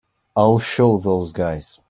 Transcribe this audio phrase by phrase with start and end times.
[0.35, 1.79] I'll show those guys.